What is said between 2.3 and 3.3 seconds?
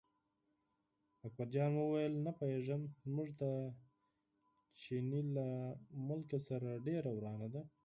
پوهېږم، زموږ